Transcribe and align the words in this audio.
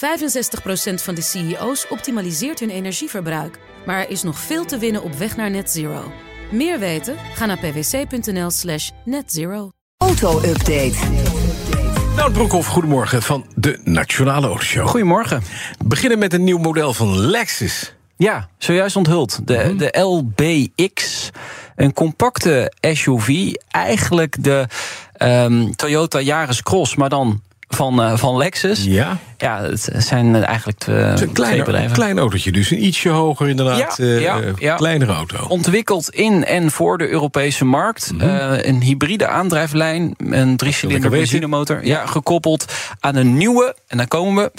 van 1.02 1.14
de 1.14 1.22
CEO's 1.22 1.86
optimaliseert 1.88 2.60
hun 2.60 2.70
energieverbruik. 2.70 3.58
Maar 3.86 3.98
er 3.98 4.10
is 4.10 4.22
nog 4.22 4.38
veel 4.38 4.64
te 4.64 4.78
winnen 4.78 5.02
op 5.02 5.14
weg 5.14 5.36
naar 5.36 5.50
net 5.50 5.70
zero. 5.70 6.12
Meer 6.50 6.78
weten? 6.78 7.16
Ga 7.34 7.46
naar 7.46 7.58
pwc.nl 7.58 8.50
slash 8.50 8.90
netzero. 9.04 9.70
Auto-update. 9.96 10.96
Nou, 12.16 12.32
Broekhoff, 12.32 12.68
goedemorgen 12.68 13.22
van 13.22 13.46
de 13.54 13.80
Nationale 13.84 14.46
Autoshow. 14.46 14.88
Goedemorgen. 14.88 15.42
We 15.78 15.84
beginnen 15.86 16.18
met 16.18 16.32
een 16.32 16.44
nieuw 16.44 16.58
model 16.58 16.92
van 16.92 17.18
Lexus. 17.18 17.94
Ja, 18.16 18.48
zojuist 18.58 18.96
onthuld. 18.96 19.46
De, 19.46 19.54
Mhm. 19.56 19.76
de 19.76 19.98
LBX. 19.98 21.30
Een 21.76 21.92
compacte 21.92 22.72
SUV. 22.80 23.52
Eigenlijk 23.68 24.44
de 24.44 24.66
ehm, 25.12 25.70
Toyota 25.76 26.20
Yaris 26.20 26.62
Cross, 26.62 26.94
maar 26.96 27.08
dan 27.08 27.42
van, 27.68 28.02
eh, 28.02 28.16
van 28.16 28.36
Lexus. 28.36 28.84
Ja, 28.84 29.18
Ja, 29.38 29.62
het 29.62 29.90
zijn 29.98 30.34
eigenlijk 30.44 30.78
twee, 30.78 30.96
het 30.96 31.14
is 31.14 31.20
een 31.20 31.32
bedrijven. 31.32 31.92
klein 31.92 32.18
autootje, 32.18 32.52
dus 32.52 32.70
een 32.70 32.84
ietsje 32.84 33.08
hoger 33.08 33.48
inderdaad. 33.48 33.96
Ja, 33.96 34.04
eh, 34.04 34.20
ja, 34.20 34.40
eh, 34.40 34.52
ja. 34.58 34.76
Kleinere 34.76 35.12
auto. 35.12 35.44
Ontwikkeld 35.48 36.10
in 36.10 36.44
en 36.44 36.70
voor 36.70 36.98
de 36.98 37.08
Europese 37.08 37.64
markt. 37.64 38.12
Mhm. 38.14 38.24
Een 38.62 38.82
hybride 38.82 39.26
aandrijflijn, 39.26 40.14
een 40.16 40.56
driecilinder 40.56 41.10
benzinemotor. 41.10 41.86
Ja, 41.86 42.06
gekoppeld 42.06 42.64
aan 43.00 43.16
een 43.16 43.36
nieuwe, 43.36 43.76
en 43.86 43.96
daar 43.96 44.08
komen 44.08 44.44
we, 44.44 44.50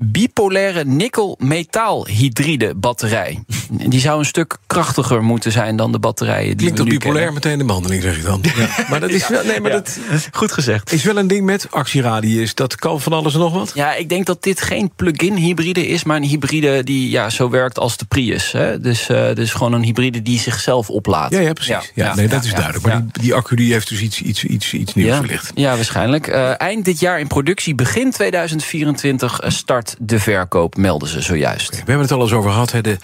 bipolaire 0.00 0.84
nikkel-metaal-hydride 0.84 2.74
batterij. 2.74 3.42
Die 3.70 4.00
zou 4.00 4.18
een 4.18 4.24
stuk 4.24 4.56
krachtiger 4.66 5.22
moeten 5.22 5.52
zijn 5.52 5.76
dan 5.76 5.92
de 5.92 5.98
batterijen 5.98 6.46
die 6.56 6.56
Klinkt 6.56 6.80
op 6.80 6.86
bipolair 6.88 7.14
kennen. 7.16 7.34
meteen 7.34 7.58
de 7.58 7.64
behandeling, 7.64 8.02
zeg 8.02 8.16
ik 8.16 8.24
dan. 8.24 8.40
Ja. 8.56 8.68
Maar 8.90 9.00
dat 9.00 9.10
is 9.10 9.28
wel, 9.28 9.44
nee, 9.44 9.60
maar 9.60 9.70
Ja. 9.70 9.76
dat 9.76 9.98
Goed 10.32 10.52
gezegd. 10.52 10.92
is 10.92 11.02
wel 11.02 11.16
een 11.18 11.26
ding 11.26 11.44
met 11.44 11.66
actieradius. 11.70 12.54
Dat 12.54 12.74
kan 12.76 13.00
van 13.00 13.12
alles 13.12 13.34
en 13.34 13.40
nog 13.40 13.52
wat. 13.52 13.72
Ja, 13.74 13.94
ik 13.94 14.08
denk 14.08 14.26
dat 14.26 14.42
dit 14.42 14.60
geen 14.60 14.90
plug-in 14.96 15.34
hybride 15.34 15.86
is, 15.86 16.04
maar 16.04 16.16
een 16.16 16.22
hybride 16.22 16.84
die 16.84 17.10
ja, 17.10 17.30
zo 17.30 17.50
werkt 17.50 17.78
als 17.78 17.96
de 17.96 18.04
Prius. 18.04 18.52
Hè? 18.52 18.80
Dus, 18.80 19.08
eh, 19.08 19.34
dus 19.34 19.52
gewoon 19.52 19.72
een 19.72 19.82
hybride 19.82 20.22
die 20.22 20.38
zichzelf 20.38 20.90
oplaadt. 20.90 21.34
Ja, 21.34 21.40
ja 21.40 21.52
precies. 21.52 21.92
Ja, 21.94 22.14
nee, 22.14 22.28
dat 22.28 22.44
is 22.44 22.50
duidelijk. 22.52 22.84
Maar 22.86 23.02
die, 23.12 23.22
die 23.22 23.34
accu 23.34 23.56
die 23.56 23.72
heeft 23.72 23.88
dus 23.88 24.00
iets, 24.00 24.20
iets, 24.22 24.44
iets, 24.44 24.72
iets 24.72 24.94
nieuws 24.94 25.16
verlicht. 25.16 25.50
ja, 25.54 25.74
waarschijnlijk. 25.76 26.26
Eh, 26.26 26.60
eind 26.60 26.84
dit 26.84 27.00
jaar 27.00 27.20
in 27.20 27.26
productie, 27.26 27.74
begin 27.74 28.10
2024 28.10 29.40
eh, 29.40 29.50
start 29.50 29.94
de 29.98 30.20
verkoop, 30.20 30.76
melden 30.76 31.08
ze 31.08 31.20
zojuist. 31.22 31.70
We 31.70 31.76
hebben 31.76 32.00
het 32.00 32.12
al 32.12 32.20
eens 32.22 32.32
over 32.32 32.50
gehad, 32.50 32.72
hè, 32.72 32.80
de 32.80 32.96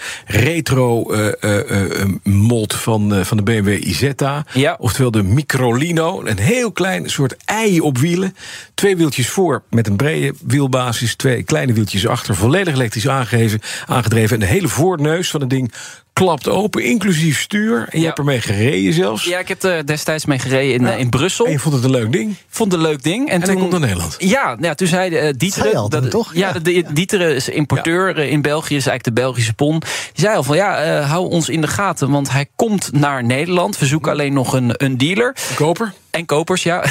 retro 0.55 1.12
eh, 1.12 1.27
eh, 1.41 2.00
eh, 2.00 2.08
mod 2.22 2.74
van, 2.74 3.14
eh, 3.14 3.24
van 3.24 3.36
de 3.36 3.42
BMW 3.42 3.69
Isetta. 3.86 4.44
Ja. 4.52 4.77
Oftewel 4.78 5.11
de 5.11 5.22
Microlino. 5.22 6.22
Een 6.24 6.38
heel 6.38 6.72
klein 6.72 7.11
soort 7.11 7.36
ei 7.44 7.80
op 7.80 7.98
wielen. 7.98 8.36
Twee 8.74 8.96
wieltjes 8.96 9.28
voor 9.28 9.62
met 9.70 9.86
een 9.86 9.96
brede 9.96 10.34
wielbasis. 10.46 11.14
Twee 11.16 11.42
kleine 11.42 11.72
wieltjes 11.72 12.06
achter. 12.06 12.34
Volledig 12.36 12.74
elektrisch 12.74 13.08
aangegeven, 13.08 13.61
aangedreven. 13.86 14.34
En 14.34 14.41
de 14.41 14.46
hele 14.52 14.69
voorneus 14.69 15.30
van 15.30 15.41
het 15.41 15.50
ding 15.50 15.72
klapt 16.12 16.48
open, 16.48 16.83
inclusief 16.84 17.41
stuur. 17.41 17.77
En 17.78 17.86
je 17.91 17.98
Ja. 17.98 18.05
hebt 18.05 18.18
ermee 18.18 18.41
gereden 18.41 18.92
zelfs. 18.92 19.24
Ja, 19.24 19.39
ik 19.39 19.48
heb 19.48 19.62
er 19.62 19.86
destijds 19.86 20.24
mee 20.27 20.39
gereden 20.39 20.89
in, 20.91 20.98
in 20.98 21.08
Brussel. 21.08 21.46
En 21.46 21.52
je 21.52 21.58
vond 21.58 21.74
het 21.74 21.84
een 21.84 21.91
leuk 21.91 22.12
ding. 22.12 22.34
vond 22.48 22.72
het 22.72 22.80
een 22.80 22.86
leuk 22.86 23.02
ding. 23.02 23.28
En, 23.28 23.41
En 23.42 23.48
toen 23.48 23.58
komt 23.58 23.70
naar 23.70 23.80
Nederland. 23.80 24.16
Ja, 24.18 24.44
nou 24.44 24.64
ja 24.64 24.74
toen 24.74 24.86
zei 24.86 25.27
uh, 25.27 25.33
Dieter. 25.36 26.08
Toch? 26.11 26.34
Ja, 26.34 26.46
Ja. 26.46 26.52
de, 26.52 26.61
de- 26.62 26.84
Dieter 26.92 27.20
is 27.20 27.48
importeur 27.48 28.18
in 28.18 28.42
België, 28.42 28.77
is 28.77 28.86
eigenlijk 28.86 29.05
de 29.16 29.22
Belgische 29.22 29.55
pon. 29.55 29.78
Die 29.78 29.89
zei 30.24 30.36
al 30.36 30.44
van 30.45 30.56
ja, 30.56 30.77
eh, 30.77 31.11
hou 31.11 31.31
ons 31.31 31.48
in 31.48 31.61
de 31.61 31.67
gaten, 31.67 32.11
want 32.11 32.31
hij 32.31 32.47
komt 32.56 32.92
naar 32.92 33.25
Nederland. 33.25 33.78
We 33.78 33.87
zoeken 33.87 34.12
alleen 34.12 34.33
nog 34.33 34.53
een, 34.53 34.73
een 34.77 34.98
dealer. 34.98 35.36
Koper? 35.55 35.92
En 36.15 36.27
kopers, 36.27 36.62
ja. 36.62 36.84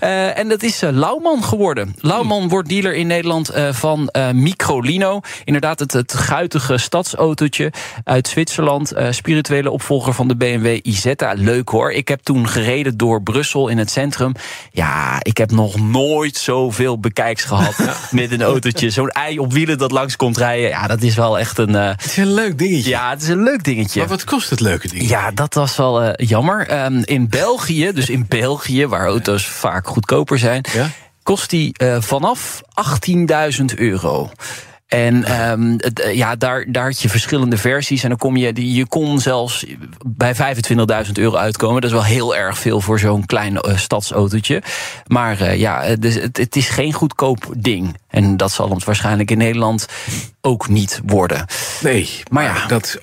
Eh, 0.00 0.38
en 0.38 0.48
dat 0.48 0.62
is 0.62 0.82
eh, 0.82 0.90
Lauwman 0.92 1.44
geworden. 1.44 1.94
Lauwman 2.00 2.48
wordt 2.48 2.68
dealer 2.68 2.94
in 2.94 3.06
Nederland 3.06 3.48
eh, 3.48 3.72
van 3.72 4.08
eh, 4.08 4.30
Microlino. 4.30 5.20
Inderdaad, 5.44 5.78
het, 5.78 5.92
het 5.92 6.14
guitige 6.14 6.78
stadsautootje 6.78 7.72
uit 8.04 8.28
Zwitserland. 8.28 8.92
spirituele 9.10 9.70
opvolger 9.70 10.12
van 10.14 10.28
de 10.28 10.36
BMW 10.36 10.78
Isetta. 10.82 11.32
Leuk 11.36 11.68
hoor. 11.68 11.92
Ik 11.92 12.08
heb 12.08 12.20
toen 12.22 12.48
gereden 12.48 12.96
door 12.96 13.22
Brussel 13.22 13.68
in 13.68 13.78
het 13.78 13.90
centrum. 13.90 14.32
Ja, 14.70 15.16
ik 15.22 15.36
heb 15.36 15.50
nog 15.50 15.80
nooit 15.80 16.36
zoveel 16.36 16.98
bekijks 16.98 17.44
gehad 17.44 17.76
met 18.10 18.32
een 18.32 18.42
autootje. 18.42 18.90
Zo'n 18.90 19.08
ei 19.10 19.38
op 19.38 19.52
wielen 19.52 19.78
dat 19.78 19.90
langs 19.90 20.16
komt 20.16 20.36
rijden. 20.36 20.68
Ja, 20.68 20.86
dat 20.86 21.02
is 21.02 21.14
wel 21.14 21.38
echt 21.38 21.58
een... 21.58 21.74
Het 21.74 22.04
is 22.04 22.16
een 22.16 22.34
leuk 22.34 22.58
dingetje. 22.58 22.90
ja, 22.90 23.10
het 23.10 23.22
is 23.22 23.28
een 23.28 23.42
leuk 23.42 23.64
dingetje. 23.64 24.00
Maar 24.00 24.08
wat 24.08 24.24
kost 24.24 24.50
het 24.50 24.60
leuke 24.60 24.88
ding? 24.88 25.08
Ja, 25.08 25.30
dat 25.30 25.54
was 25.54 25.76
wel 25.76 26.22
jammer. 26.22 26.68
Ehm, 26.68 27.02
in 27.04 27.28
België, 27.28 27.92
dus 27.92 28.08
in 28.08 28.23
België, 28.28 28.86
waar 28.86 29.06
auto's 29.06 29.46
vaak 29.46 29.86
goedkoper 29.86 30.38
zijn, 30.38 30.64
Ja? 30.72 30.88
kost 31.22 31.50
die 31.50 31.72
eh, 31.78 31.96
vanaf 32.00 32.60
18.000 33.58 33.64
euro. 33.76 34.30
En 34.86 35.24
ehm, 35.24 35.74
het, 35.76 36.00
eh, 36.00 36.14
ja, 36.14 36.36
daar, 36.36 36.64
daar 36.68 36.84
had 36.84 37.00
je 37.00 37.08
verschillende 37.08 37.56
versies. 37.56 38.02
En 38.02 38.08
dan 38.08 38.18
kom 38.18 38.36
je, 38.36 38.52
die- 38.52 38.72
je 38.74 38.86
kon 38.86 39.20
zelfs 39.20 39.64
bij 40.06 40.34
25.000 40.34 41.18
euro 41.18 41.36
uitkomen. 41.36 41.80
Dat 41.80 41.90
is 41.90 41.96
wel 41.96 42.04
heel 42.06 42.36
erg 42.36 42.58
veel 42.58 42.80
voor 42.80 42.98
zo'n 42.98 43.26
klein 43.26 43.56
eh, 43.60 43.76
stadsautootje. 43.76 44.62
Maar 45.06 45.56
ja, 45.56 45.82
het, 45.82 46.04
is- 46.04 46.14
het, 46.20 46.36
het 46.36 46.56
is 46.56 46.68
geen 46.68 46.92
goedkoop 46.92 47.52
ding. 47.56 47.96
En 48.08 48.36
dat 48.36 48.52
zal 48.52 48.70
het 48.70 48.84
waarschijnlijk 48.84 49.30
in 49.30 49.38
Nederland 49.38 49.86
ook 50.40 50.68
niet 50.68 51.00
worden. 51.06 51.46
Nee, 51.82 52.10
maar, 52.30 52.44
Maar 52.44 52.56
ja. 52.58 52.66
dat 52.66 52.98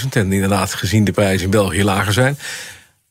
18.000 0.00 0.08
en 0.16 0.32
inderdaad 0.32 0.74
gezien 0.74 1.04
de 1.04 1.12
prijzen 1.12 1.44
in 1.44 1.50
België 1.50 1.84
lager 1.84 2.12
zijn... 2.12 2.38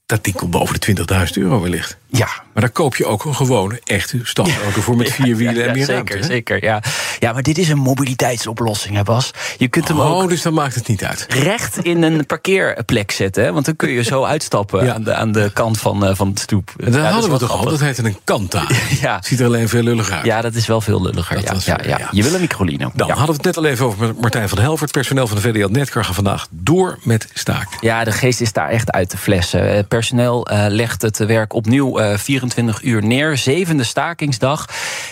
dat 0.07 0.23
ding 0.23 0.35
komt 0.35 0.51
boven 0.51 0.79
de 0.79 1.05
20.000 1.27 1.31
euro 1.33 1.61
wellicht. 1.61 1.97
Ja, 2.07 2.27
Maar 2.53 2.63
daar 2.63 2.69
koop 2.69 2.95
je 2.95 3.05
ook 3.05 3.25
een 3.25 3.35
gewone, 3.35 3.81
echte 3.83 4.19
stadsauto 4.23 4.81
voor 4.81 4.95
met 4.97 5.11
vier 5.21 5.35
wielen 5.35 5.67
en 5.67 5.73
meer 5.73 5.85
zeker, 5.85 5.93
ruimte. 5.93 6.17
hè? 6.17 6.23
zeker. 6.23 6.63
Ja. 6.63 6.81
Ja, 7.19 7.33
maar 7.33 7.43
dit 7.43 7.57
is 7.57 7.69
een 7.69 7.77
mobiliteitsoplossing, 7.77 8.95
hè 8.95 9.03
Bas. 9.03 9.31
Je 9.57 9.67
kunt 9.67 9.87
hem 9.87 9.99
Oh, 9.99 10.11
ook 10.11 10.29
dus 10.29 10.41
dan 10.41 10.53
maakt 10.53 10.75
het 10.75 10.87
niet 10.87 11.03
uit. 11.03 11.25
recht 11.29 11.77
in 11.77 12.03
een 12.03 12.25
parkeerplek 12.25 13.11
zetten. 13.11 13.43
Hè? 13.43 13.51
Want 13.53 13.65
dan 13.65 13.75
kun 13.75 13.89
je 13.89 14.03
zo 14.03 14.23
uitstappen 14.23 14.85
Ja. 14.85 14.93
aan, 14.93 15.03
de, 15.03 15.13
aan 15.13 15.31
de 15.31 15.49
kant 15.53 15.79
van, 15.79 16.05
eh, 16.05 16.15
van 16.15 16.27
het 16.29 16.39
stoep. 16.39 16.73
En 16.77 16.91
dan 16.91 16.93
Ja, 16.93 16.97
dat 16.97 17.11
hadden 17.13 17.31
is 17.31 17.39
we 17.39 17.45
toch 17.47 17.57
al, 17.57 17.65
dat 17.69 17.79
heette 17.79 18.03
een 18.05 18.17
Kanta. 18.23 18.63
Ja. 19.01 19.19
Ziet 19.21 19.39
er 19.39 19.45
alleen 19.45 19.69
veel 19.69 19.83
lullig 19.83 20.11
uit. 20.11 20.25
Ja, 20.25 20.41
dat 20.41 20.53
is 20.53 20.67
wel 20.67 20.81
veel 20.81 21.01
lulliger. 21.01 21.41
Ja, 21.41 21.53
ja, 21.65 21.77
eh, 21.79 21.89
ja. 21.97 22.07
Je 22.11 22.23
wil 22.23 22.33
een 22.33 22.41
microlino. 22.41 22.91
Dan 22.95 23.07
hadden 23.09 23.25
we 23.25 23.31
het 23.33 23.43
net 23.43 23.57
al 23.57 23.65
even 23.65 23.85
over 23.85 24.13
Martijn 24.19 24.49
van 24.49 24.59
Helvert. 24.59 24.91
Personeel 24.91 25.27
van 25.27 25.35
de 25.35 25.41
VDL 25.43 25.67
Netcar 25.71 26.05
gaat 26.05 26.15
vandaag 26.15 26.47
door 26.49 26.97
met 27.03 27.27
staken. 27.33 27.77
Ja, 27.81 28.03
de 28.03 28.11
geest 28.11 28.41
is 28.41 28.53
daar 28.53 28.69
echt 28.69 28.91
uit 28.91 29.11
de 29.11 29.17
flessen. 29.17 29.75
Het 29.75 29.87
personeel 29.87 30.47
eh, 30.47 30.65
legt 30.67 31.01
het 31.01 31.17
werk 31.17 31.53
opnieuw 31.53 31.97
eh, 31.99 32.17
24 32.17 32.83
uur 32.83 33.03
neer. 33.03 33.37
Zevende 33.37 33.83
stakingsdag. 33.83 34.65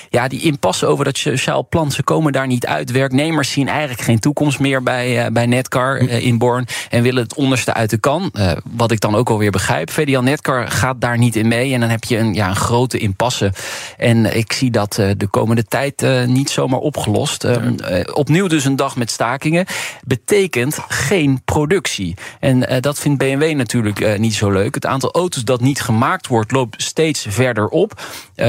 Ja, 0.09 0.27
die 0.27 0.41
impasse 0.41 0.85
over 0.85 1.05
dat 1.05 1.17
sociaal 1.17 1.67
plan, 1.67 1.91
ze 1.95 2.03
komen 2.03 2.31
daar 2.31 2.47
niet 2.47 2.65
uit. 2.65 2.91
Werknemers 2.91 3.51
zien 3.51 3.67
eigenlijk 3.67 4.01
geen 4.01 4.19
toekomst 4.19 4.59
meer 4.59 4.83
bij, 4.83 5.25
eh, 5.25 5.31
bij 5.31 5.45
Netcar 5.45 5.97
eh, 5.97 6.25
in 6.25 6.37
Born. 6.37 6.67
En 6.89 7.03
willen 7.03 7.23
het 7.23 7.35
onderste 7.35 7.73
uit 7.73 7.89
de 7.89 7.97
kan. 7.97 8.29
Eh, 8.33 8.51
wat 8.63 8.91
ik 8.91 8.99
dan 8.99 9.15
ook 9.15 9.29
alweer 9.29 9.51
begrijp. 9.51 9.91
VDL 9.91 10.19
Netcar 10.19 10.67
gaat 10.67 11.01
daar 11.01 11.17
niet 11.17 11.35
in 11.35 11.47
mee. 11.47 11.73
En 11.73 11.79
dan 11.79 11.89
heb 11.89 12.03
je 12.03 12.17
een, 12.17 12.33
ja, 12.33 12.49
een 12.49 12.55
grote 12.55 12.97
impasse. 12.97 13.53
En 13.97 14.37
ik 14.37 14.53
zie 14.53 14.71
dat 14.71 14.93
de 14.93 15.27
komende 15.29 15.63
tijd 15.63 16.05
niet 16.25 16.49
zomaar 16.49 16.79
opgelost. 16.79 17.43
Ehm, 17.43 17.77
eh, 17.77 18.15
opnieuw 18.15 18.47
dus 18.47 18.65
een 18.65 18.75
dag 18.75 18.95
met 18.95 19.11
stakingen. 19.11 19.65
Betekent 20.03 20.77
geen 20.87 21.41
productie. 21.45 22.15
En 22.39 22.81
dat 22.81 22.99
vindt 22.99 23.17
BMW 23.17 23.55
natuurlijk 23.55 24.17
niet 24.17 24.33
zo 24.33 24.51
leuk. 24.51 24.75
Het 24.75 24.85
aantal 24.85 25.11
auto's 25.11 25.43
dat 25.43 25.61
niet 25.61 25.81
gemaakt 25.81 26.27
wordt, 26.27 26.51
loopt 26.51 26.83
steeds 26.83 27.25
verder 27.29 27.67
op. 27.67 28.01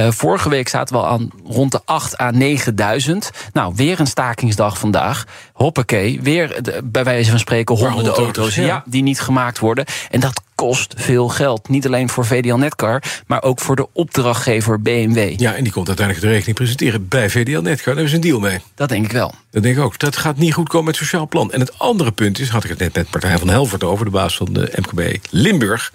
Vorige 0.09 0.49
week 0.49 0.69
zaten 0.69 0.95
we 0.95 1.03
al 1.03 1.09
aan 1.09 1.31
rond 1.45 1.73
de 1.73 1.81
8 1.85 2.21
à 2.21 2.31
9000. 2.31 3.31
Nou, 3.53 3.73
weer 3.77 4.01
een 4.01 4.07
stakingsdag 4.07 4.79
vandaag. 4.79 5.25
Hoppakee, 5.53 6.21
weer 6.23 6.63
de- 6.63 6.81
bij 6.85 7.05
wijze 7.05 7.31
van 7.31 7.39
spreken 7.39 7.75
honderden 7.75 8.05
honderd 8.05 8.19
auto's, 8.25 8.37
auto's, 8.43 8.55
ja. 8.55 8.67
ja, 8.67 8.83
die 8.87 9.03
niet 9.03 9.21
gemaakt 9.21 9.59
worden. 9.59 9.85
En 10.11 10.21
dat 10.21 10.41
kost 10.57 10.95
veel 10.97 11.29
geld. 11.29 11.69
Niet 11.69 11.87
alleen 11.87 12.09
voor 12.09 12.27
VDL 12.27 12.55
Netcar, 12.55 13.03
maar 13.27 13.43
ook 13.43 13.61
voor 13.61 13.77
de 13.77 13.89
opdrachtgever 13.93 14.81
BMW. 14.81 15.41
Ja, 15.41 15.55
en 15.55 15.63
die 15.63 15.73
komt 15.73 15.89
uiteindelijk 15.89 16.27
de 16.27 16.33
rekening 16.33 16.57
presenteren 16.57 17.09
bij 17.09 17.31
VDL 17.31 17.61
Netcar. 17.61 17.95
Daar 17.95 17.95
hebben 17.95 18.09
ze 18.09 18.15
een 18.15 18.21
deal 18.21 18.41
mee. 18.41 18.59
Dat 18.75 18.89
denk 18.89 19.05
ik 19.05 19.13
wel. 19.13 19.35
Dat 19.51 19.63
denk 19.63 19.77
ik 19.77 19.83
ook. 19.83 19.99
Dat 19.99 20.17
gaat 20.17 20.37
niet 20.37 20.55
goed 20.55 20.69
komen 20.69 20.85
met 20.85 20.99
het 20.99 21.05
sociaal 21.05 21.29
plan. 21.29 21.53
En 21.53 21.61
het 21.61 21.79
andere 21.79 22.13
punt 22.13 22.39
is, 22.39 22.49
had 22.49 22.65
ik 22.65 22.71
het 22.71 22.79
net 22.79 22.95
met 22.95 23.11
Martijn 23.11 23.39
van 23.39 23.49
Helvert 23.49 23.85
over... 23.85 24.05
de 24.05 24.11
baas 24.11 24.37
van 24.37 24.53
de 24.53 24.73
MKB 24.77 25.17
Limburg. 25.31 25.93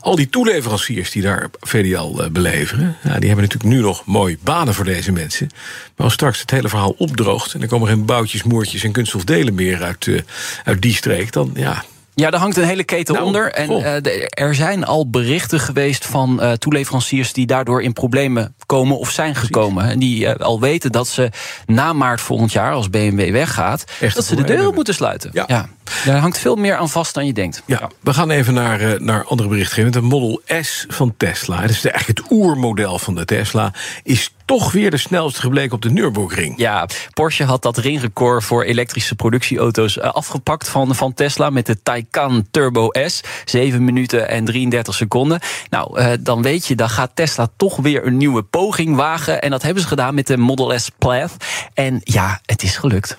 Al 0.00 0.16
die 0.16 0.28
toeleveranciers 0.28 1.10
die 1.10 1.22
daar 1.22 1.50
VDL 1.60 2.20
eh, 2.20 2.30
beleveren... 2.30 2.96
Die 3.02 3.10
hebben 3.10 3.48
natuurlijk 3.48 3.74
nu 3.74 3.80
nog 3.80 4.04
mooi 4.06 4.38
banen 4.42 4.74
voor 4.74 4.84
deze 4.84 5.12
mensen. 5.12 5.48
Maar 5.96 6.04
als 6.06 6.14
straks 6.14 6.40
het 6.40 6.50
hele 6.50 6.68
verhaal 6.68 6.94
opdroogt... 6.98 7.54
en 7.54 7.62
er 7.62 7.68
komen 7.68 7.88
geen 7.88 8.04
boutjes, 8.04 8.42
moertjes 8.42 8.84
en 8.84 8.92
kunststofdelen 8.92 9.54
meer 9.54 9.82
uit, 9.82 10.06
eh, 10.06 10.20
uit 10.64 10.82
die 10.82 10.94
streek... 10.94 11.32
dan 11.32 11.50
ja, 11.54 11.84
Ja, 12.14 12.30
daar 12.30 12.40
hangt 12.40 12.56
een 12.56 12.64
hele 12.64 12.84
keten 12.84 13.14
Nou, 13.14 13.26
onder. 13.26 13.52
En 13.52 13.70
eh, 13.70 14.02
de- 14.02 14.28
er 14.30 14.54
zijn 14.54 14.84
al 14.84 15.10
berichten 15.10 15.60
geweest 15.60 16.06
van 16.06 16.40
eh, 16.40 16.52
toeleveranciers 16.52 17.32
die 17.32 17.46
daardoor 17.46 17.82
in 17.82 17.92
problemen 17.92 18.54
komen 18.66 18.98
of 18.98 19.10
zijn 19.10 19.34
gekomen. 19.34 19.84
En 19.88 19.98
die 19.98 20.26
eh, 20.26 20.44
al 20.46 20.60
weten 20.60 20.92
dat 20.92 21.08
ze 21.08 21.30
na 21.66 21.92
maart 21.92 22.20
volgend 22.20 22.52
jaar, 22.52 22.72
als 22.72 22.90
BMW 22.90 23.30
weggaat, 23.32 23.84
Echt 24.00 24.14
dat 24.14 24.24
ze 24.24 24.36
de 24.36 24.42
deuren 24.44 24.74
moeten 24.74 24.94
sluiten. 24.94 25.30
Ja. 25.32 25.44
Ja. 25.46 25.68
Daar 26.04 26.18
hangt 26.18 26.38
veel 26.38 26.56
meer 26.56 26.76
aan 26.76 26.88
vast 26.88 27.14
dan 27.14 27.26
je 27.26 27.32
denkt. 27.32 27.62
Ja, 27.66 27.90
we 28.00 28.14
gaan 28.14 28.30
even 28.30 28.54
naar, 28.54 28.80
uh, 28.80 28.98
naar 28.98 29.24
andere 29.24 29.48
berichtgeving. 29.48 29.92
De 29.94 30.00
Model 30.00 30.40
S 30.60 30.84
van 30.88 31.14
Tesla, 31.16 31.60
dat 31.60 31.70
is 31.70 31.84
eigenlijk 31.84 32.18
het 32.18 32.30
oermodel 32.30 32.98
van 32.98 33.14
de 33.14 33.24
Tesla... 33.24 33.72
is 34.02 34.34
toch 34.44 34.72
weer 34.72 34.90
de 34.90 34.96
snelste 34.96 35.40
gebleken 35.40 35.72
op 35.72 35.82
de 35.82 35.90
Nürburgring. 35.90 36.54
Ja, 36.56 36.88
Porsche 37.14 37.44
had 37.44 37.62
dat 37.62 37.78
ringrecord 37.78 38.44
voor 38.44 38.62
elektrische 38.62 39.14
productieauto's 39.14 39.96
uh, 39.96 40.04
afgepakt 40.04 40.68
van, 40.68 40.94
van 40.94 41.14
Tesla 41.14 41.50
met 41.50 41.66
de 41.66 41.82
Taycan 41.82 42.46
Turbo 42.50 42.88
S. 43.06 43.20
7 43.44 43.84
minuten 43.84 44.28
en 44.28 44.44
33 44.44 44.94
seconden. 44.94 45.40
Nou, 45.68 46.00
uh, 46.00 46.12
dan 46.20 46.42
weet 46.42 46.66
je, 46.66 46.74
dan 46.74 46.88
gaat 46.88 47.10
Tesla 47.14 47.48
toch 47.56 47.76
weer 47.76 48.06
een 48.06 48.16
nieuwe 48.16 48.42
poging 48.42 48.96
wagen. 48.96 49.42
En 49.42 49.50
dat 49.50 49.62
hebben 49.62 49.82
ze 49.82 49.88
gedaan 49.88 50.14
met 50.14 50.26
de 50.26 50.36
Model 50.36 50.78
S 50.78 50.90
Plaid. 50.98 51.32
En 51.74 52.00
ja, 52.04 52.40
het 52.46 52.62
is 52.62 52.76
gelukt. 52.76 53.18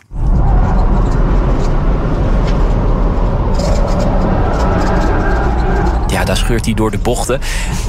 Ja, 6.21 6.27
daar 6.27 6.37
scheurt 6.37 6.65
hij 6.65 6.73
door 6.73 6.91
de 6.91 6.97
bochten. 6.97 7.41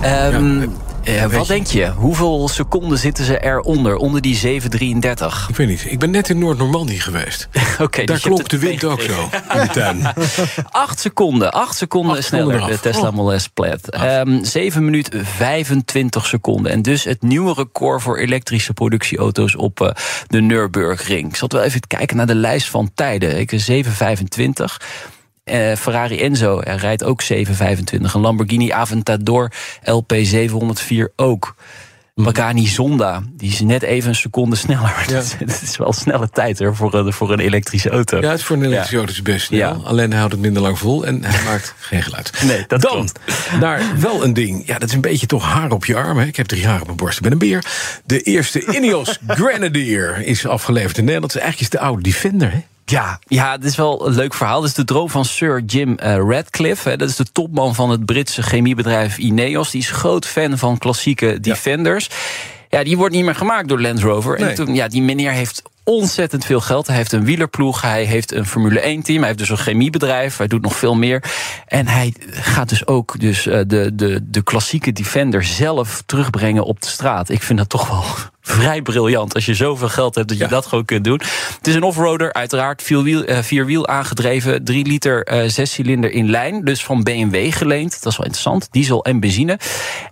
Um, 0.05 0.61
ja. 1.03 1.25
Uh, 1.25 1.37
wat 1.37 1.47
denk 1.47 1.67
je? 1.67 1.91
Hoeveel 1.91 2.49
seconden 2.49 2.99
zitten 2.99 3.25
ze 3.25 3.41
eronder? 3.41 3.97
Onder 3.97 4.21
die 4.21 4.37
733? 4.37 5.47
Ik 5.49 5.57
weet 5.57 5.69
niet. 5.69 5.85
Ik 5.89 5.99
ben 5.99 6.11
net 6.11 6.29
in 6.29 6.39
Noord-Normandie 6.39 7.01
geweest. 7.01 7.49
okay, 7.81 8.05
Daar 8.05 8.17
dus 8.17 8.25
klopt 8.25 8.51
de 8.51 8.59
wind 8.59 8.85
ook 8.85 9.01
zo 9.01 9.29
in 9.55 9.61
de 9.61 9.69
tuin. 9.73 10.07
Acht 10.71 11.01
seconden. 11.01 11.53
Acht 11.53 11.77
seconden 11.77 12.17
Acht 12.17 12.25
sneller, 12.25 12.53
seconden 12.53 12.77
de 12.77 12.83
Tesla 12.83 13.11
Model 13.11 13.39
S 13.39 13.49
Plaid. 13.49 14.03
Um, 14.03 14.45
7 14.45 14.85
minuten 14.85 15.27
25 15.27 16.27
seconden. 16.27 16.73
En 16.73 16.83
dus 16.83 17.05
het 17.05 17.23
nieuwe 17.23 17.55
record 17.55 18.03
voor 18.03 18.19
elektrische 18.19 18.73
productieauto's 18.73 19.57
op 19.57 19.81
uh, 19.81 19.89
de 20.27 20.41
Nürburgring. 20.41 21.29
Ik 21.29 21.37
zat 21.37 21.53
wel 21.53 21.63
even 21.63 21.81
kijken 21.87 22.17
naar 22.17 22.27
de 22.27 22.35
lijst 22.35 22.69
van 22.69 22.91
tijden. 22.95 23.39
Ik 23.39 23.53
725. 23.55 24.81
Uh, 25.45 25.75
Ferrari 25.75 26.21
Enzo 26.21 26.61
er 26.61 26.77
rijdt 26.77 27.05
ook 27.05 27.23
725. 27.23 28.15
Een 28.15 28.21
Lamborghini 28.21 28.71
Aventador 28.71 29.53
LP 29.85 30.13
704 30.23 31.13
ook. 31.17 31.55
Pagani 32.15 32.67
Zonda, 32.67 33.23
die 33.37 33.51
is 33.51 33.61
net 33.61 33.83
even 33.83 34.09
een 34.09 34.15
seconde 34.15 34.57
sneller. 34.65 35.05
Ja. 35.09 35.23
Dat 35.39 35.63
is 35.63 35.77
wel 35.77 35.87
een 35.87 35.93
snelle 35.93 36.29
tijd 36.31 36.59
hoor, 36.59 36.77
voor, 36.77 36.95
een, 36.95 37.13
voor 37.13 37.33
een 37.33 37.41
elektrische 37.41 37.91
auto. 37.91 38.21
Ja, 38.21 38.31
het 38.31 38.39
is 38.39 38.45
voor 38.45 38.57
een 38.57 38.65
elektrische 38.65 38.97
auto 38.97 39.13
is 39.13 39.23
best 39.23 39.47
snel. 39.47 39.59
Ja. 39.59 39.77
Alleen 39.85 40.09
hij 40.11 40.19
houdt 40.19 40.33
het 40.33 40.43
minder 40.43 40.63
lang 40.63 40.79
vol 40.79 41.07
en 41.07 41.25
hij 41.25 41.43
maakt 41.51 41.75
geen 41.79 42.03
geluid. 42.03 42.43
Nee, 42.45 42.65
dat 42.67 42.81
Dan 42.81 42.91
klopt. 42.93 43.21
naar 43.61 44.01
wel 44.01 44.25
een 44.25 44.33
ding. 44.33 44.67
Ja, 44.67 44.79
dat 44.79 44.89
is 44.89 44.95
een 44.95 45.01
beetje 45.01 45.27
toch 45.27 45.45
haar 45.45 45.71
op 45.71 45.85
je 45.85 45.97
arm. 45.97 46.19
Hè. 46.19 46.27
Ik 46.27 46.37
heb 46.37 46.47
drie 46.47 46.63
jaar 46.63 46.81
op 46.81 46.87
mijn 46.87 46.97
borst, 46.97 47.17
ik 47.17 47.23
ben 47.23 47.33
een 47.33 47.39
beer. 47.39 47.65
De 48.05 48.21
eerste 48.21 48.67
Ineos 48.77 49.19
Grenadier 49.27 50.19
is 50.27 50.47
afgeleverd 50.47 50.99
in 50.99 51.05
Nederland. 51.05 51.37
Eigenlijk 51.37 51.63
is 51.73 51.79
de 51.79 51.85
oude 51.87 52.03
Defender, 52.03 52.53
hè? 52.53 52.61
Ja, 52.93 53.19
ja, 53.27 53.53
het 53.53 53.65
is 53.65 53.77
wel 53.77 54.07
een 54.07 54.15
leuk 54.15 54.35
verhaal. 54.35 54.61
Dat 54.61 54.69
is 54.69 54.75
de 54.75 54.85
droom 54.85 55.11
van 55.11 55.25
Sir 55.25 55.63
Jim 55.67 55.97
uh, 56.05 56.17
Radcliffe. 56.17 56.89
Hè. 56.89 56.97
Dat 56.97 57.09
is 57.09 57.17
de 57.17 57.33
topman 57.33 57.75
van 57.75 57.91
het 57.91 58.05
Britse 58.05 58.43
chemiebedrijf 58.43 59.19
Ineos. 59.19 59.71
Die 59.71 59.81
is 59.81 59.91
groot 59.91 60.27
fan 60.27 60.59
van 60.59 60.79
klassieke 60.79 61.41
Defenders. 61.41 62.09
Ja, 62.69 62.79
ja 62.79 62.85
die 62.85 62.97
wordt 62.97 63.15
niet 63.15 63.25
meer 63.25 63.35
gemaakt 63.35 63.69
door 63.69 63.81
Land 63.81 64.01
Rover. 64.01 64.41
Nee. 64.41 64.49
En 64.49 64.55
toen, 64.55 64.75
ja, 64.75 64.89
die 64.89 65.03
meneer 65.03 65.31
heeft 65.31 65.63
ontzettend 65.85 66.45
veel 66.45 66.61
geld. 66.61 66.87
Hij 66.87 66.97
heeft 66.97 67.13
een 67.13 67.25
wielerploeg, 67.25 67.81
hij 67.81 68.05
heeft 68.05 68.33
een 68.33 68.47
Formule 68.47 68.81
1-team... 68.81 69.19
hij 69.19 69.27
heeft 69.27 69.39
dus 69.39 69.51
een 69.51 69.57
chemiebedrijf, 69.57 70.37
hij 70.37 70.47
doet 70.47 70.63
nog 70.63 70.77
veel 70.77 70.95
meer. 70.95 71.25
En 71.67 71.87
hij 71.87 72.15
gaat 72.31 72.69
dus 72.69 72.87
ook 72.87 73.21
dus, 73.21 73.47
uh, 73.47 73.61
de, 73.67 73.91
de, 73.95 74.21
de 74.23 74.43
klassieke 74.43 74.93
Defender 74.93 75.45
zelf 75.45 76.03
terugbrengen 76.07 76.65
op 76.65 76.81
de 76.81 76.89
straat. 76.89 77.29
Ik 77.29 77.43
vind 77.43 77.59
dat 77.59 77.69
toch 77.69 77.89
wel 77.89 78.05
vrij 78.43 78.83
briljant. 78.83 79.35
Als 79.35 79.47
je 79.47 79.55
zoveel 79.55 79.89
geld 79.89 80.15
hebt 80.15 80.29
dat 80.29 80.37
je 80.37 80.45
ja. 80.45 80.51
dat 80.51 80.67
gewoon 80.67 80.85
kunt 80.85 81.05
doen. 81.05 81.21
Het 81.57 81.67
is 81.67 81.75
een 81.75 81.83
offroader, 81.83 82.33
uiteraard. 82.33 82.83
Vierwiel, 82.83 83.29
uh, 83.29 83.39
vierwiel 83.39 83.87
aangedreven. 83.87 84.65
3 84.65 84.87
liter 84.87 85.33
uh, 85.33 85.49
zescilinder 85.49 86.11
in 86.11 86.31
lijn. 86.31 86.65
Dus 86.65 86.85
van 86.85 87.03
BMW 87.03 87.53
geleend. 87.53 88.03
Dat 88.03 88.13
is 88.13 88.17
wel 88.19 88.27
interessant. 88.27 88.69
Diesel 88.71 89.05
en 89.05 89.21
benzine. 89.21 89.59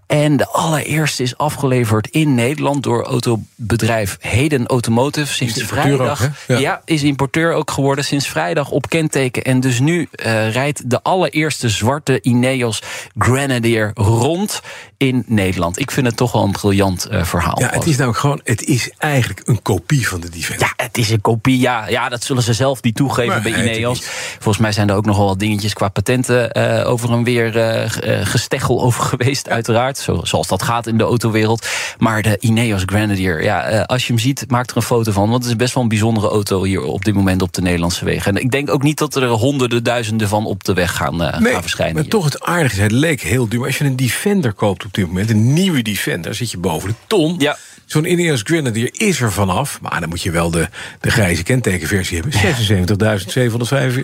En 0.06 0.36
de 0.36 0.46
allereerste 0.48 1.22
is 1.22 1.36
afgeleverd 1.36 2.08
in 2.08 2.34
Nederland 2.34 2.82
door 2.82 3.04
autobedrijf 3.04 4.16
Heden 4.20 4.66
Automotive. 4.66 5.34
Sinds 5.34 5.62
vrijdag. 5.62 6.22
Ook, 6.24 6.30
ja. 6.46 6.58
ja. 6.58 6.82
is 6.84 7.02
importeur 7.02 7.52
ook 7.52 7.70
geworden. 7.70 8.04
Sinds 8.04 8.28
vrijdag 8.28 8.70
op 8.70 8.88
kenteken. 8.88 9.42
En 9.42 9.60
dus 9.60 9.80
nu 9.80 10.08
uh, 10.12 10.52
rijdt 10.52 10.90
de 10.90 11.02
allereerste 11.02 11.68
zwarte 11.68 12.18
Ineos 12.22 12.82
Grenadier 13.18 13.90
rond 13.94 14.60
in 14.96 15.24
Nederland. 15.26 15.78
Ik 15.78 15.90
vind 15.90 16.06
het 16.06 16.16
toch 16.16 16.32
wel 16.32 16.42
een 16.42 16.52
briljant 16.52 17.06
verhaal. 17.10 17.60
Ja, 17.60 17.70
het 17.70 17.86
is 17.86 17.96
nou 17.96 18.12
gewoon, 18.20 18.40
het 18.44 18.62
is 18.64 18.90
eigenlijk 18.98 19.40
een 19.44 19.62
kopie 19.62 20.08
van 20.08 20.20
de 20.20 20.28
Defender. 20.28 20.66
Ja, 20.66 20.84
het 20.84 20.98
is 20.98 21.10
een 21.10 21.20
kopie. 21.20 21.58
Ja, 21.58 21.88
ja 21.88 22.08
dat 22.08 22.24
zullen 22.24 22.42
ze 22.42 22.52
zelf 22.52 22.82
niet 22.82 22.94
toegeven 22.94 23.32
maar 23.32 23.42
bij 23.42 23.74
Ineos. 23.74 24.00
Volgens 24.38 24.58
mij 24.58 24.72
zijn 24.72 24.88
er 24.88 24.96
ook 24.96 25.04
nog 25.04 25.16
wel 25.16 25.26
wat 25.26 25.38
dingetjes 25.38 25.72
qua 25.72 25.88
patenten 25.88 26.58
uh, 26.58 26.90
over 26.90 27.10
en 27.10 27.24
weer 27.24 27.56
uh, 27.56 28.24
gesteggel 28.26 28.82
over 28.86 29.02
geweest, 29.02 29.46
ja. 29.46 29.52
uiteraard. 29.52 29.98
Zo, 29.98 30.20
zoals 30.22 30.48
dat 30.48 30.62
gaat 30.62 30.86
in 30.86 30.98
de 30.98 31.04
autowereld. 31.04 31.66
Maar 31.98 32.22
de 32.22 32.36
Ineos 32.40 32.82
Grenadier, 32.86 33.42
ja, 33.42 33.82
als 33.82 34.06
je 34.06 34.12
hem 34.12 34.22
ziet, 34.22 34.44
maak 34.48 34.70
er 34.70 34.76
een 34.76 34.82
foto 34.82 35.12
van. 35.12 35.30
Want 35.30 35.42
het 35.42 35.52
is 35.52 35.58
best 35.58 35.74
wel 35.74 35.82
een 35.82 35.88
bijzondere 35.88 36.28
auto 36.28 36.64
hier 36.64 36.82
op 36.82 37.04
dit 37.04 37.14
moment 37.14 37.42
op 37.42 37.52
de 37.52 37.62
Nederlandse 37.62 38.04
wegen. 38.04 38.36
En 38.36 38.42
ik 38.42 38.50
denk 38.50 38.70
ook 38.70 38.82
niet 38.82 38.98
dat 38.98 39.14
er 39.14 39.28
honderden, 39.28 39.84
duizenden 39.84 40.28
van 40.28 40.46
op 40.46 40.64
de 40.64 40.74
weg 40.74 40.96
gaan, 40.96 41.16
nee, 41.16 41.52
gaan 41.52 41.60
verschijnen. 41.60 41.94
Maar 41.94 42.02
hier. 42.02 42.12
toch 42.12 42.24
het 42.24 42.42
aardige 42.42 42.74
is, 42.76 42.82
het 42.82 42.92
leek 42.92 43.20
heel 43.20 43.48
duur. 43.48 43.64
Als 43.64 43.78
je 43.78 43.84
een 43.84 43.96
Defender 43.96 44.52
koopt 44.52 44.84
op 44.84 44.94
dit 44.94 45.06
moment, 45.06 45.30
een 45.30 45.52
nieuwe 45.52 45.82
Defender, 45.82 46.34
zit 46.34 46.50
je 46.50 46.58
boven 46.58 46.88
de 46.88 46.94
ton. 47.06 47.34
Ja. 47.38 47.56
Zo'n 47.90 48.04
Ineos 48.04 48.40
Grenadier 48.44 48.90
is 48.92 49.20
er 49.20 49.32
vanaf. 49.32 49.80
Maar 49.80 50.00
dan 50.00 50.08
moet 50.08 50.22
je 50.22 50.30
wel 50.30 50.50
de, 50.50 50.68
de 51.00 51.10
grijze 51.10 51.42
kentekenversie 51.42 52.20
hebben. 52.20 52.40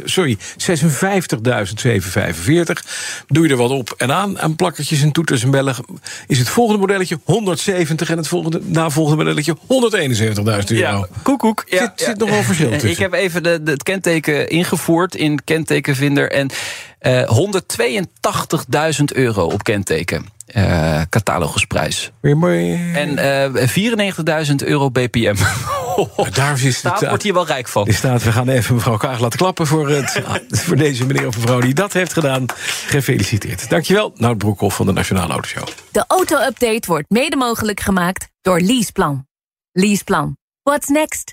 76.745. 0.01 0.05
Sorry, 0.05 0.37
56.745. 0.39 0.39
Doe 3.27 3.47
je 3.47 3.51
er 3.51 3.57
wat 3.57 3.71
op 3.71 3.95
en 3.97 4.13
aan. 4.13 4.39
Aan 4.39 4.57
plakkertjes 4.57 5.03
en 5.03 5.13
toeters 5.13 5.43
en 5.43 5.51
bellen. 5.51 5.75
Is 6.27 6.39
het 6.39 6.49
volgende 6.49 6.81
modelletje 6.81 7.19
170 7.25 8.11
en 8.11 8.17
het 8.17 8.29
volgende, 8.29 8.61
navolgende 8.65 9.25
modelletje 9.25 9.57
171.000 9.57 9.67
euro. 10.37 10.65
Ja, 10.67 11.07
koekoek. 11.23 11.65
Ja, 11.69 11.79
zit, 11.79 12.07
zit 12.07 12.19
nog 12.19 12.31
wel 12.31 12.43
verschil 12.43 12.71
tussen. 12.71 12.91
Ik 12.91 12.99
heb 12.99 13.13
even 13.13 13.43
de, 13.43 13.63
de, 13.63 13.71
het 13.71 13.83
kenteken 13.83 14.49
ingevoerd 14.49 15.15
in 15.15 15.45
kentekenvinder. 15.45 16.31
En 16.31 16.51
182.000 17.01 17.09
euro 19.15 19.45
op 19.45 19.63
kenteken. 19.63 20.35
Uh, 20.57 21.01
catalogusprijs. 21.09 22.11
En 22.95 23.11
uh, 23.55 24.45
94.000 24.49 24.55
euro 24.57 24.91
BPM. 24.91 25.35
oh, 25.97 26.31
daar 26.33 26.63
is 26.63 26.83
wordt 27.01 27.23
hier 27.23 27.33
wel 27.33 27.47
rijk 27.47 27.69
van. 27.69 27.93
Staat, 27.93 28.23
we 28.23 28.33
gaan 28.33 28.49
even 28.49 28.75
mevrouw 28.75 28.97
Kaag 28.97 29.21
laten 29.21 29.39
klappen 29.39 29.67
voor, 29.67 29.89
het, 29.89 30.23
voor 30.65 30.77
deze 30.77 31.07
meneer 31.07 31.27
of 31.27 31.37
mevrouw 31.37 31.61
die 31.61 31.75
dat 31.75 31.93
heeft 31.93 32.13
gedaan. 32.13 32.45
Gefeliciteerd. 32.87 33.71
Dankjewel, 33.71 34.13
Nout 34.15 34.39
Broekhoff 34.39 34.77
van 34.77 34.87
de 34.87 34.93
Nationale 34.93 35.33
Autoshow. 35.33 35.67
De 35.93 36.05
auto-update 36.07 36.83
wordt 36.87 37.11
mede 37.11 37.37
mogelijk 37.37 37.81
gemaakt 37.81 38.29
door 38.41 38.61
Leaseplan. 38.61 39.27
Leaseplan. 39.73 40.37
What's 40.63 40.89
next? 40.89 41.33